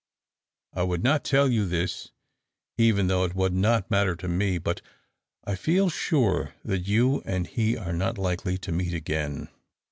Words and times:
I 0.73 0.81
would 0.81 1.03
not 1.03 1.23
tell 1.23 1.47
you 1.47 1.67
this, 1.67 2.09
even 2.75 3.05
though 3.05 3.23
it 3.23 3.35
would 3.35 3.53
not 3.53 3.91
matter 3.91 4.15
to 4.15 4.27
me, 4.27 4.57
but 4.57 4.81
I 5.43 5.53
feel 5.53 5.91
sure 5.91 6.55
that 6.65 6.87
you 6.87 7.21
and 7.23 7.45
he 7.45 7.77
are 7.77 7.93
not 7.93 8.17
likely 8.17 8.57
to 8.57 8.71
meet 8.71 8.95
again. 8.95 9.49